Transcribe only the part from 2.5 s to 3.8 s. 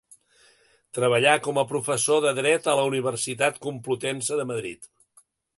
a la Universitat